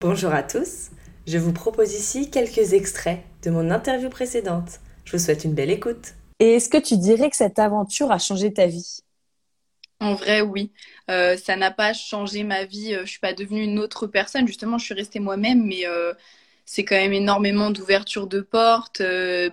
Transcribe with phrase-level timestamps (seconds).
[0.00, 0.90] Bonjour à tous,
[1.26, 4.78] je vous propose ici quelques extraits de mon interview précédente.
[5.04, 6.14] Je vous souhaite une belle écoute.
[6.38, 9.00] Et est-ce que tu dirais que cette aventure a changé ta vie?
[9.98, 10.70] En vrai, oui.
[11.10, 12.94] Euh, ça n'a pas changé ma vie.
[12.94, 14.46] Euh, je suis pas devenue une autre personne.
[14.46, 16.14] Justement, je suis restée moi-même, mais euh,
[16.64, 19.02] c'est quand même énormément d'ouverture de portes,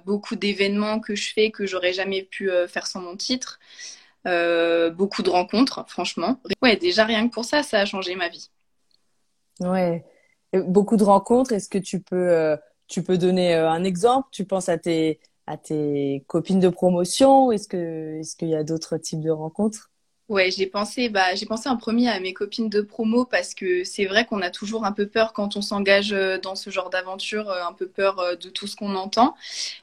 [0.05, 3.59] beaucoup d'événements que je fais que j'aurais jamais pu faire sans mon titre,
[4.25, 6.39] beaucoup de rencontres, franchement.
[6.62, 8.52] Ouais, déjà rien que pour ça, ça a changé ma vie.
[9.59, 10.05] Ouais
[10.64, 11.54] beaucoup de rencontres.
[11.54, 14.27] Est-ce que tu peux, euh, tu peux donner euh, un exemple?
[14.32, 17.52] Tu penses à tes, à tes copines de promotion?
[17.52, 19.91] Est-ce que, est-ce qu'il y a d'autres types de rencontres?
[20.27, 23.84] Ouais, j'ai pensé, bah, j'ai pensé en premier à mes copines de promo parce que
[23.84, 26.89] c'est vrai qu'on a toujours un peu peur quand on s'engage euh, dans ce genre
[26.89, 29.35] d'aventure, euh, un peu peur euh, de tout ce qu'on entend.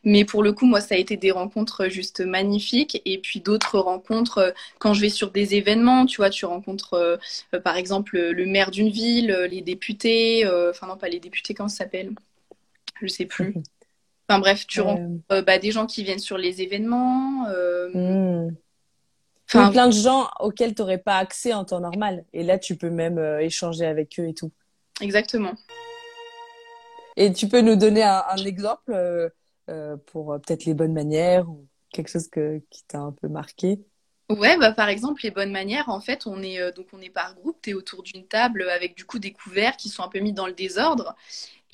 [0.03, 3.01] Mais pour le coup, moi, ça a été des rencontres juste magnifiques.
[3.05, 7.21] Et puis d'autres rencontres quand je vais sur des événements, tu vois, tu rencontres
[7.63, 11.85] par exemple le maire d'une ville, les députés, enfin non, pas les députés, comment ça
[11.85, 12.13] s'appelle?
[13.01, 13.55] Je sais plus.
[14.29, 17.47] Enfin bref, tu rencontres bah, des gens qui viennent sur les événements.
[17.93, 18.51] Hmm
[19.59, 22.25] a plein de gens auxquels tu n'aurais pas accès en temps normal.
[22.33, 24.51] Et là, tu peux même euh, échanger avec eux et tout.
[25.01, 25.55] Exactement.
[27.17, 29.29] Et tu peux nous donner un, exemple euh,
[29.69, 33.81] euh, pour peut-être les bonnes manières ou quelque chose que, qui t'a un peu marqué?
[34.39, 37.35] Ouais, bah par exemple les bonnes manières, en fait, on est donc on est par
[37.35, 40.21] groupe, tu es autour d'une table avec du coup des couverts qui sont un peu
[40.21, 41.15] mis dans le désordre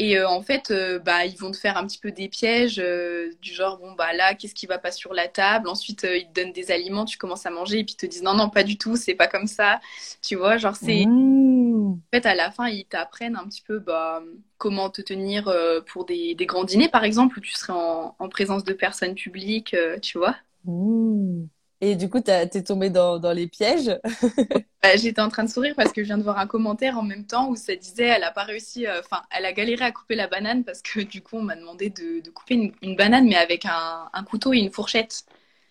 [0.01, 2.79] et euh, en fait, euh, bah, ils vont te faire un petit peu des pièges
[2.79, 5.69] euh, du genre, bon, bah là, qu'est-ce qui va pas sur la table?
[5.69, 8.23] Ensuite, ils te donnent des aliments, tu commences à manger et puis ils te disent,
[8.23, 9.81] non, non, pas du tout, c'est pas comme ça.
[10.23, 11.05] Tu vois, genre, c'est.
[11.05, 11.95] Mmh.
[11.95, 14.23] En fait, à la fin, ils t'apprennent un petit peu bah,
[14.57, 15.53] comment te tenir
[15.87, 19.15] pour des, des, grands dîners, par exemple, où tu serais en, en présence de personnes
[19.15, 20.37] publiques, tu vois?
[20.65, 21.47] Mmh.
[21.81, 23.97] Et du coup, t'es tombé dans, dans, les pièges
[24.83, 27.03] bah, J'étais en train de sourire parce que je viens de voir un commentaire en
[27.03, 29.93] même temps où ça disait elle a pas réussi, euh, enfin, elle a galéré à
[29.93, 33.29] couper la banane parce que du coup, on m'a demandé de, de couper une, banane,
[33.29, 35.25] mais avec un, un, couteau et une fourchette.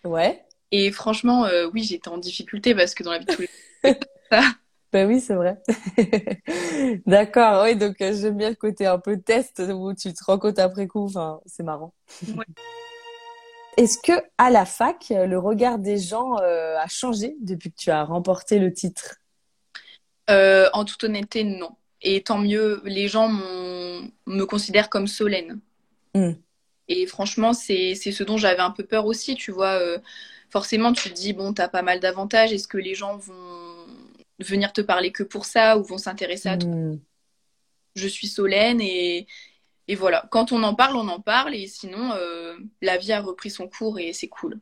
[0.04, 0.42] Ouais.
[0.70, 3.94] Et franchement, euh, oui, j'étais en difficulté parce que dans la vie de tous les.
[4.90, 5.60] Ben oui, c'est vrai.
[7.06, 10.38] D'accord, oui, donc euh, j'aime bien le côté un peu test où tu te rends
[10.38, 11.92] compte après coup, enfin, c'est marrant.
[12.34, 12.46] Ouais.
[13.78, 17.90] Est-ce que à la fac, le regard des gens euh, a changé depuis que tu
[17.90, 19.18] as remporté le titre?
[20.28, 21.70] Euh, En toute honnêteté, non.
[22.02, 25.60] Et tant mieux, les gens me considèrent comme Solène.
[26.12, 26.32] Hmm.
[26.88, 29.80] Et franchement, c'est ce dont j'avais un peu peur aussi, tu vois.
[29.80, 29.98] Euh,
[30.50, 32.52] forcément, tu te dis, bon, tu as pas mal d'avantages.
[32.52, 33.86] Est-ce que les gens vont
[34.40, 36.68] venir te parler que pour ça ou vont s'intéresser à toi?
[36.68, 36.98] Hmm.
[37.94, 39.28] Je suis Solène et,
[39.88, 43.22] et voilà, quand on en parle, on en parle, et sinon, euh, la vie a
[43.22, 44.60] repris son cours et c'est cool.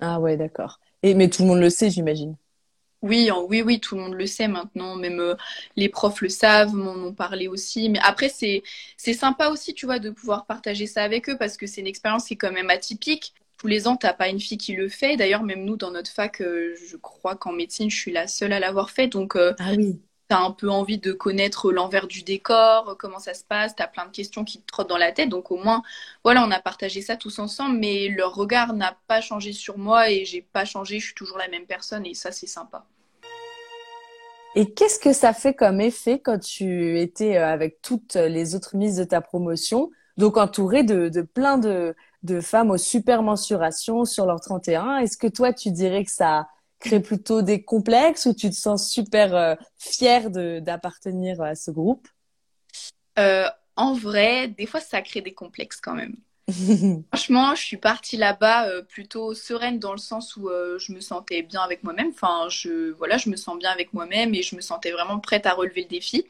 [0.00, 0.78] Ah ouais, d'accord.
[1.02, 2.36] Et mais tout le monde le sait, j'imagine.
[3.02, 4.94] Oui, oui, oui, tout le monde le sait maintenant.
[4.94, 5.34] Même euh,
[5.76, 7.88] les profs le savent, m'en ont parlé aussi.
[7.90, 8.62] Mais après, c'est
[8.96, 11.86] c'est sympa aussi, tu vois, de pouvoir partager ça avec eux parce que c'est une
[11.88, 13.34] expérience qui est quand même atypique.
[13.58, 15.16] Tous les ans, t'as pas une fille qui le fait.
[15.16, 18.52] D'ailleurs, même nous, dans notre fac, euh, je crois qu'en médecine, je suis la seule
[18.52, 19.08] à l'avoir fait.
[19.08, 23.44] Donc, ah oui tu un peu envie de connaître l'envers du décor, comment ça se
[23.44, 25.28] passe, tu as plein de questions qui te trottent dans la tête.
[25.28, 25.82] Donc au moins,
[26.22, 30.10] voilà, on a partagé ça tous ensemble, mais leur regard n'a pas changé sur moi
[30.10, 32.86] et j'ai pas changé, je suis toujours la même personne et ça, c'est sympa.
[34.56, 38.76] Et qu'est-ce que ça fait comme effet quand tu étais euh, avec toutes les autres
[38.76, 44.04] mises de ta promotion, donc entourée de, de plein de, de femmes aux super mensurations
[44.04, 46.46] sur leur 31 Est-ce que toi, tu dirais que ça
[46.80, 52.08] crée plutôt des complexes ou tu te sens super euh, fière d'appartenir à ce groupe?
[53.18, 56.16] Euh, En vrai, des fois, ça crée des complexes quand même.
[57.12, 61.00] Franchement, je suis partie là-bas euh, plutôt sereine dans le sens où euh, je me
[61.00, 62.10] sentais bien avec moi-même.
[62.10, 65.46] Enfin, je voilà, je me sens bien avec moi-même et je me sentais vraiment prête
[65.46, 66.26] à relever le défi.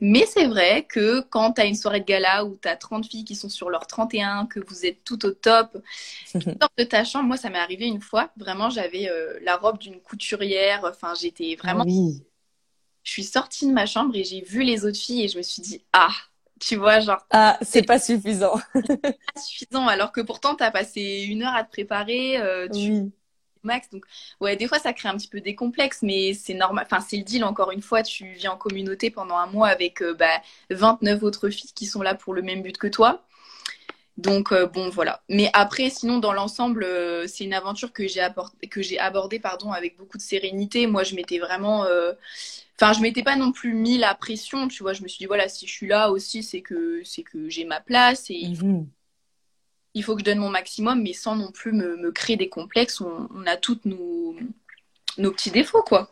[0.00, 3.06] Mais c'est vrai que quand tu as une soirée de gala où tu as 30
[3.06, 5.76] filles qui sont sur leur 31, que vous êtes tout au top,
[6.24, 7.26] sors de ta chambre.
[7.26, 8.30] Moi, ça m'est arrivé une fois.
[8.38, 10.80] Vraiment, j'avais euh, la robe d'une couturière.
[10.84, 11.84] Enfin, j'étais vraiment.
[11.84, 12.22] oui.
[13.04, 15.42] Je suis sortie de ma chambre et j'ai vu les autres filles et je me
[15.42, 16.12] suis dit ah
[16.60, 17.24] tu vois, genre.
[17.30, 18.58] Ah, c'est pas suffisant.
[18.74, 22.38] pas suffisant, alors que pourtant, tu as passé une heure à te préparer.
[22.38, 23.10] Euh, tu...
[23.64, 24.04] Max, donc
[24.40, 26.86] ouais, des fois ça crée un petit peu des complexes, mais c'est normal.
[26.90, 27.44] Enfin, c'est le deal.
[27.44, 30.40] Encore une fois, tu viens en communauté pendant un mois avec euh, bah,
[30.70, 33.24] 29 autres filles qui sont là pour le même but que toi.
[34.18, 35.22] Donc euh, bon voilà.
[35.28, 38.26] Mais après sinon dans l'ensemble euh, c'est une aventure que j'ai
[38.68, 40.88] que j'ai abordée pardon avec beaucoup de sérénité.
[40.88, 42.12] Moi je m'étais vraiment euh,
[42.74, 45.26] enfin je m'étais pas non plus mis la pression, tu vois, je me suis dit
[45.26, 48.88] voilà, si je suis là aussi c'est que c'est que j'ai ma place et mhm.
[49.94, 53.00] il faut que je donne mon maximum mais sans non plus me, créer des complexes.
[53.00, 54.34] On, on a toutes nos
[55.16, 56.10] nos petits défauts quoi.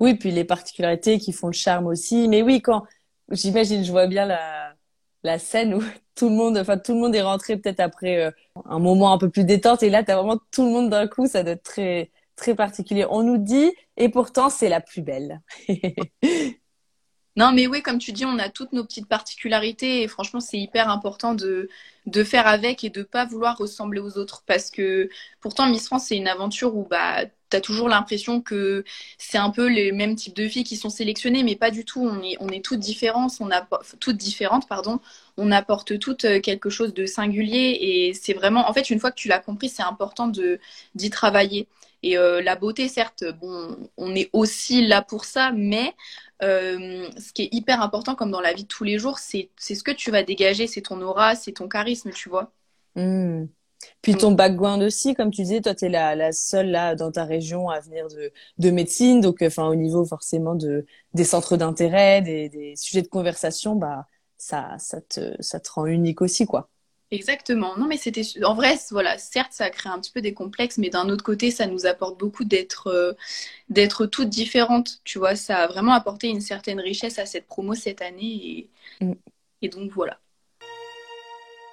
[0.00, 2.28] Oui, puis les particularités qui font le charme aussi.
[2.28, 2.86] Mais oui, quand
[3.30, 4.57] j'imagine, je vois bien la,
[5.22, 5.82] la scène où
[6.14, 8.30] tout le monde, enfin tout le monde est rentré peut-être après euh,
[8.64, 11.06] un moment un peu plus détente et là tu as vraiment tout le monde d'un
[11.06, 13.04] coup, ça doit être très très particulier.
[13.10, 15.40] On nous dit et pourtant c'est la plus belle.
[17.36, 20.58] non mais oui, comme tu dis, on a toutes nos petites particularités et franchement c'est
[20.58, 21.68] hyper important de
[22.06, 25.08] de faire avec et de pas vouloir ressembler aux autres parce que
[25.40, 28.84] pourtant Miss France c'est une aventure où bah t'as toujours l'impression que
[29.18, 32.00] c'est un peu les mêmes types de filles qui sont sélectionnées, mais pas du tout.
[32.40, 33.50] On est, toutes différentes, on
[34.00, 35.00] toutes différentes, pardon.
[35.36, 39.10] On apporte toutes euh, quelque chose de singulier et c'est vraiment, en fait, une fois
[39.10, 41.68] que tu l'as compris, c'est important d'y travailler.
[42.02, 45.94] Et euh, la beauté, certes, bon, on est aussi là pour ça, mais
[46.42, 49.50] euh, ce qui est hyper important, comme dans la vie de tous les jours, c'est
[49.58, 52.52] ce que tu vas dégager, c'est ton aura, c'est ton charisme, tu vois.
[52.94, 53.46] Mmh.
[54.02, 57.10] Puis ton background aussi, comme tu disais, toi, tu es la, la, seule là dans
[57.12, 59.20] ta région à venir de, de médecine.
[59.20, 64.06] Donc, enfin, au niveau forcément de, des centres d'intérêt, des, des, sujets de conversation, bah,
[64.36, 66.68] ça, ça, te, ça te rend unique aussi, quoi.
[67.10, 67.76] Exactement.
[67.78, 70.76] Non, mais c'était en vrai, voilà, certes, ça a créé un petit peu des complexes,
[70.76, 73.14] mais d'un autre côté, ça nous apporte beaucoup d'être euh,
[73.70, 75.00] d'être toutes différentes.
[75.04, 78.68] Tu vois, ça a vraiment apporté une certaine richesse à cette promo cette année,
[79.00, 79.14] et, mm.
[79.62, 80.20] et donc voilà.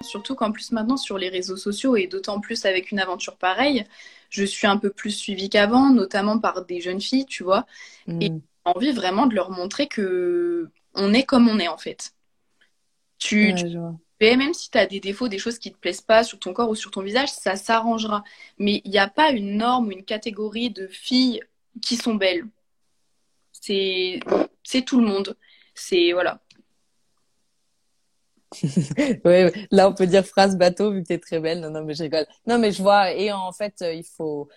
[0.02, 3.84] Surtout qu'en plus maintenant sur les réseaux sociaux et d'autant plus avec une aventure pareille,
[4.30, 7.66] je suis un peu plus suivie qu'avant, notamment par des jeunes filles, tu vois.
[8.08, 8.40] Et mm.
[8.40, 12.12] j'ai envie vraiment de leur montrer que on est comme on est en fait.
[13.18, 13.54] Tu,
[14.20, 16.70] même si tu as des défauts, des choses qui te plaisent pas sur ton corps
[16.70, 18.24] ou sur ton visage, ça s'arrangera.
[18.58, 21.40] Mais il n'y a pas une norme ou une catégorie de filles
[21.82, 22.46] qui sont belles.
[23.52, 24.20] C'est
[24.62, 25.36] c'est tout le monde.
[25.74, 26.40] C'est voilà.
[29.24, 31.60] oui, là on peut dire phrase bateau vu que tu es très belle.
[31.60, 32.26] Non, non, mais je rigole.
[32.46, 33.12] Non, mais je vois.
[33.12, 34.48] Et en fait, euh, il faut,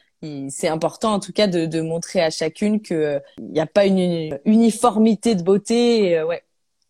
[0.49, 4.37] c'est important en tout cas de, montrer à chacune que il n'y a pas une
[4.45, 6.17] uniformité de beauté.
[6.17, 6.43] Euh, ouais.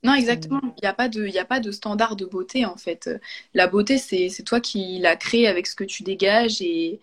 [0.03, 0.61] Non, exactement.
[0.63, 3.09] Il n'y a pas de, il a pas de standard de beauté en fait.
[3.53, 7.01] La beauté, c'est, toi qui l'as créée avec ce que tu dégages et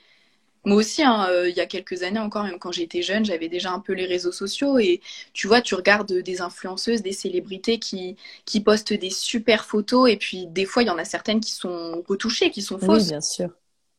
[0.67, 3.49] moi aussi, hein, euh, il y a quelques années encore, même quand j'étais jeune, j'avais
[3.49, 5.01] déjà un peu les réseaux sociaux et
[5.33, 10.17] tu vois, tu regardes des influenceuses, des célébrités qui, qui postent des super photos et
[10.17, 13.05] puis des fois, il y en a certaines qui sont retouchées, qui sont fausses.
[13.05, 13.51] Oui, bien sûr.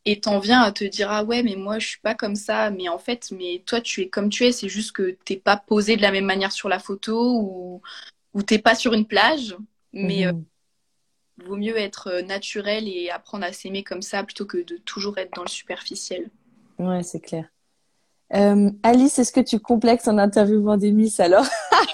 [0.04, 2.70] Et t'en viens à te dire ah ouais mais moi je suis pas comme ça
[2.70, 5.58] mais en fait mais toi tu es comme tu es c'est juste que t'es pas
[5.58, 7.82] posé de la même manière sur la photo ou
[8.32, 9.56] ou t'es pas sur une plage
[9.92, 10.32] mais euh,
[11.38, 15.34] vaut mieux être naturel et apprendre à s'aimer comme ça plutôt que de toujours être
[15.34, 16.30] dans le superficiel.
[16.78, 17.46] Ouais, c'est clair.
[18.34, 21.46] Euh, Alice, est-ce que tu complexes en interviewant des Miss alors?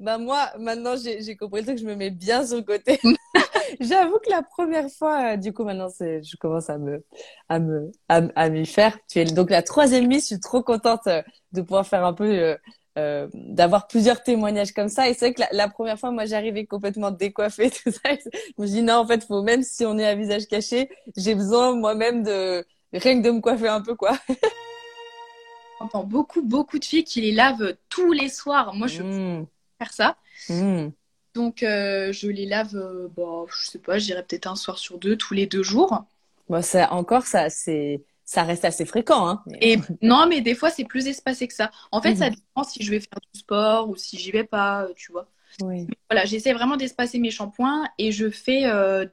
[0.00, 2.98] Bah moi, maintenant j'ai compris que je me mets bien sur le côté.
[3.80, 7.04] J'avoue que la première fois, euh, du coup maintenant je commence à me,
[7.48, 8.98] à me, à, m'y faire.
[9.08, 10.24] Tu es donc la troisième Miss.
[10.24, 11.22] Je suis trop contente euh,
[11.52, 12.56] de pouvoir faire un peu,
[12.96, 15.08] d'avoir plusieurs témoignages comme ça.
[15.08, 18.10] Et c'est vrai que la, la, première fois, moi j'arrivais complètement décoiffée, tout ça.
[18.14, 21.34] Je me dis non, en fait, faut même si on est à visage caché, j'ai
[21.34, 22.64] besoin moi-même de
[22.98, 24.18] rien que de me coiffer un peu, quoi.
[25.80, 28.74] J'entends beaucoup, beaucoup de filles qui les lavent tous les soirs.
[28.74, 29.46] Moi, je peux mmh.
[29.78, 30.16] faire ça.
[30.48, 30.88] Mmh.
[31.34, 34.78] Donc, euh, je les lave, euh, bon, je sais pas, je dirais peut-être un soir
[34.78, 36.04] sur deux, tous les deux jours.
[36.48, 39.28] Bon, ça, encore, ça, c'est, ça reste assez fréquent.
[39.28, 39.42] Hein.
[39.60, 41.72] Et non, mais des fois, c'est plus espacé que ça.
[41.90, 42.34] En fait, ça mmh.
[42.34, 45.28] dépend si je vais faire du sport ou si j'y vais pas, euh, tu vois.
[45.62, 45.86] Oui.
[46.10, 48.64] voilà, j'essaie vraiment d'espacer mes shampoings et je fais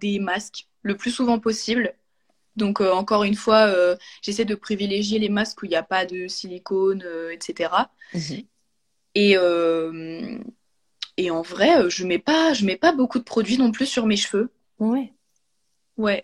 [0.02, 1.94] des masques le plus souvent possible.
[2.56, 5.84] Donc euh, encore une fois, euh, j'essaie de privilégier les masques où il n'y a
[5.84, 7.70] pas de silicone, etc.
[9.16, 9.42] Et, mhm.
[9.42, 10.40] euh,
[11.18, 14.06] et en vrai, je mets pas, je mets pas beaucoup de produits non plus sur
[14.06, 14.50] mes cheveux.
[14.80, 15.14] Ouais.
[15.98, 16.24] Ouais.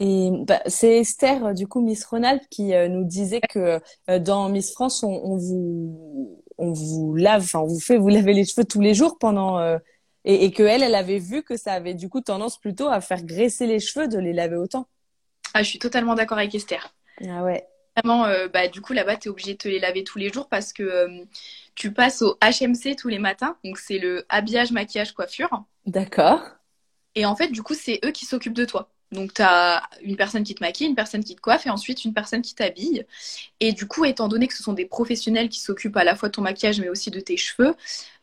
[0.00, 3.80] Et bah, c'est Esther, du coup, Miss Ronald, qui nous disait que
[4.18, 8.46] dans Miss France, on, vous, on vous lave, enfin, on vous fait vous laver les
[8.46, 9.58] cheveux tous les jours pendant
[10.24, 13.00] et, et que elle, elle avait vu que ça avait du coup tendance plutôt à
[13.00, 14.86] faire graisser les cheveux de les laver autant.
[15.54, 16.94] Ah, je suis totalement d'accord avec Esther.
[17.26, 17.66] Ah ouais.
[17.96, 20.32] Vraiment, euh, bah, du coup, là-bas, tu es obligé de te les laver tous les
[20.32, 21.24] jours parce que euh,
[21.74, 23.56] tu passes au HMC tous les matins.
[23.64, 25.64] Donc, c'est le habillage, maquillage, coiffure.
[25.84, 26.40] D'accord.
[27.14, 28.90] Et en fait, du coup, c'est eux qui s'occupent de toi.
[29.12, 32.04] Donc, tu as une personne qui te maquille, une personne qui te coiffe et ensuite
[32.04, 33.04] une personne qui t'habille.
[33.58, 36.28] Et du coup, étant donné que ce sont des professionnels qui s'occupent à la fois
[36.28, 37.74] de ton maquillage mais aussi de tes cheveux,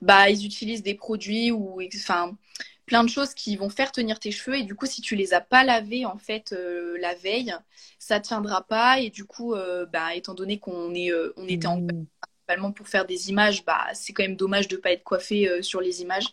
[0.02, 2.36] bah, ils utilisent des produits ou enfin,
[2.88, 4.58] plein de choses qui vont faire tenir tes cheveux.
[4.58, 7.54] Et du coup, si tu les as pas lavés en fait euh, la veille,
[8.00, 9.00] ça tiendra pas.
[9.00, 12.08] Et du coup, euh, bah, étant donné qu'on est, euh, on était en mmh
[12.76, 15.62] pour faire des images, bah, c'est quand même dommage de ne pas être coiffé euh,
[15.62, 16.28] sur les images.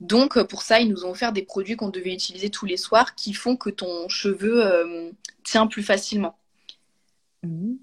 [0.00, 2.76] Donc euh, pour ça, ils nous ont offert des produits qu'on devait utiliser tous les
[2.76, 5.10] soirs qui font que ton cheveu euh,
[5.44, 6.38] tient plus facilement.
[7.42, 7.74] Mmh.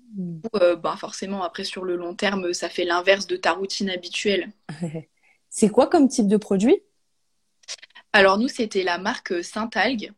[0.81, 4.51] bah, forcément, après sur le long terme, ça fait l'inverse de ta routine habituelle.
[5.49, 6.81] C'est quoi comme type de produit?
[8.13, 10.11] Alors nous, c'était la marque Saint-Algue.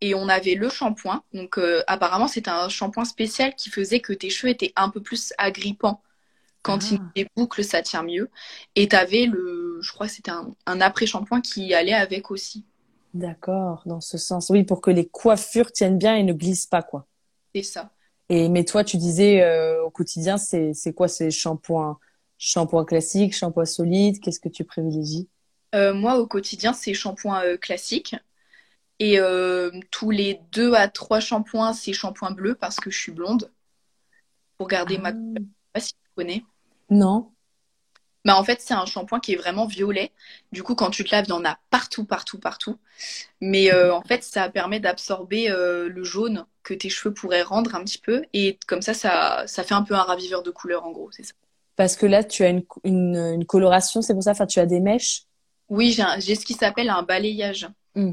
[0.00, 1.22] Et on avait le shampoing.
[1.32, 5.32] Donc apparemment, c'était un shampoing spécial qui faisait que tes cheveux étaient un peu plus
[5.38, 6.03] agrippants.
[6.64, 6.96] Quand ah.
[7.14, 8.30] il boucles, ça tient mieux.
[8.74, 12.64] Et tu avais le, je crois que c'était un, après-shampoing qui allait avec aussi.
[13.12, 14.48] D'accord, dans ce sens.
[14.48, 17.06] Oui, pour que les coiffures tiennent bien et ne glissent pas, quoi.
[17.54, 17.92] C'est ça.
[18.30, 21.98] Et mais toi, tu disais euh, au quotidien, c'est quoi ces shampoings?
[22.38, 25.28] Shampoing classique, shampoing solide Qu'est-ce que tu privilégies?
[25.74, 28.16] Euh, Moi, au quotidien, c'est shampoing euh, classique.
[29.00, 29.18] Et
[29.90, 33.52] tous les deux à trois shampoings, c'est shampoing bleu parce que je suis blonde.
[34.56, 35.10] Pour garder ma.
[35.10, 35.44] Je sais
[35.74, 36.44] pas si tu connais.
[36.90, 37.30] Non.
[38.24, 40.10] Bah, en fait, c'est un shampoing qui est vraiment violet.
[40.50, 42.78] Du coup, quand tu te laves, il y en a partout, partout, partout.
[43.40, 47.74] Mais euh, en fait, ça permet d'absorber euh, le jaune que tes cheveux pourraient rendre
[47.74, 48.24] un petit peu.
[48.32, 51.22] Et comme ça, ça, ça fait un peu un raviveur de couleur, en gros, c'est
[51.22, 51.34] ça.
[51.76, 54.80] Parce que là, tu as une, une, coloration, c'est pour ça Enfin, tu as des
[54.80, 55.24] mèches
[55.68, 57.68] Oui, j'ai ce qui s'appelle un balayage.
[57.94, 58.12] Hmm.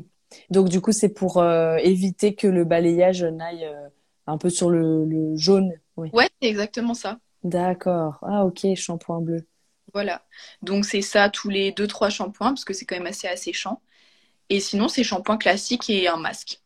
[0.49, 3.69] Donc, du coup, c'est pour euh, éviter que le balayage n'aille
[4.27, 5.71] un peu sur le, le jaune.
[5.95, 6.09] Oui.
[6.11, 7.19] Ouais, c'est exactement ça.
[7.43, 8.19] D'accord.
[8.21, 9.47] Ah, ok, shampoing bleu.
[9.93, 10.23] Voilà.
[10.61, 13.81] Donc, c'est ça tous les 2-3 shampoings, parce que c'est quand même assez asséchant.
[14.49, 16.61] Et sinon, c'est shampoing classique et un masque.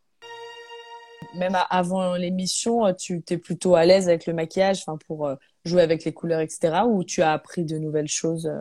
[1.36, 5.82] Même avant l'émission, tu étais plutôt à l'aise avec le maquillage enfin, pour euh, jouer
[5.82, 6.84] avec les couleurs, etc.
[6.88, 8.60] Ou tu as appris de nouvelles choses euh,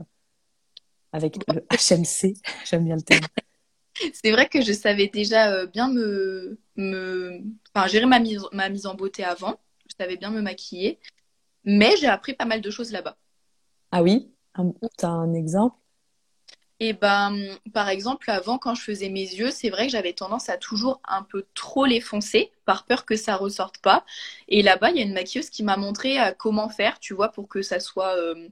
[1.12, 3.24] avec le HMC J'aime bien le terme.
[4.12, 7.40] c'est vrai que je savais déjà euh, bien me, me...
[7.74, 9.60] Enfin, gérer ma mise, ma mise en beauté avant.
[9.88, 10.98] Je savais bien me maquiller.
[11.64, 13.16] Mais j'ai appris pas mal de choses là-bas.
[13.90, 14.30] Ah oui?
[14.98, 15.76] Tu as un exemple?
[16.80, 17.38] Et eh ben,
[17.72, 21.00] par exemple, avant, quand je faisais mes yeux, c'est vrai que j'avais tendance à toujours
[21.06, 24.04] un peu trop les foncer, par peur que ça ressorte pas.
[24.48, 27.28] Et là-bas, il y a une maquilleuse qui m'a montré euh, comment faire, tu vois,
[27.28, 28.48] pour que ça soit, euh,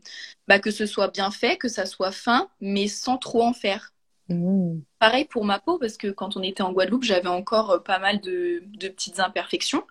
[0.47, 3.93] bah, que ce soit bien fait, que ça soit fin, mais sans trop en faire.
[4.29, 4.79] Mmh.
[5.01, 7.99] Pareil pour ma peau, parce que quand on était en Guadeloupe, j'avais encore euh, pas
[7.99, 9.83] mal de, de petites imperfections.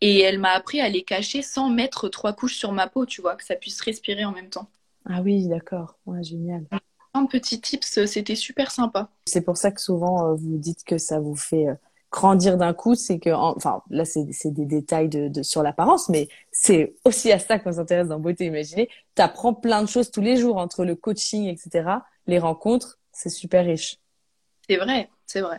[0.00, 3.20] Et elle m'a appris à les cacher sans mettre trois couches sur ma peau, tu
[3.20, 4.68] vois, que ça puisse respirer en même temps.
[5.06, 5.96] Ah oui, d'accord.
[6.06, 6.64] Ouais, génial.
[7.12, 9.10] Un petit tips, c'était super sympa.
[9.26, 11.74] C'est pour ça que souvent euh, vous dites que ça vous fait euh,
[12.10, 16.94] grandir d'un coup, c'est que, enfin, là c'est des détails de, sur l'apparence, mais c'est
[17.04, 18.88] aussi à ça qu'on s'intéresse dans Beauté Imaginée.
[19.16, 21.88] Tu apprends plein de choses tous les jours entre le coaching, etc.,
[22.26, 23.98] les rencontres, c'est super riche.
[24.68, 25.58] C'est vrai, c'est vrai.